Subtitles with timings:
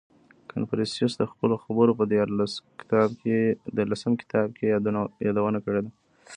[0.51, 2.03] •کنفوسیوس د خپلو خبرو په
[3.79, 4.71] دیارلسم کتاب کې یې
[5.29, 5.91] یادونه کړې ده.